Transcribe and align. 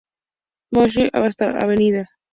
Mosconi 0.71 1.11
hasta 1.13 1.51
Av. 1.63 2.05